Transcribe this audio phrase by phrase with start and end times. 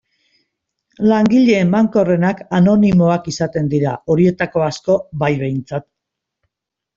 [1.11, 5.87] Langile emankorrenak anonimoak izaten dira, horietako asko bai behintzat.